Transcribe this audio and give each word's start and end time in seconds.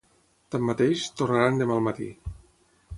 Tanmateix, 0.55 1.05
tornaran 1.21 1.63
demà 1.63 1.79
al 1.79 1.87
matí. 1.91 2.13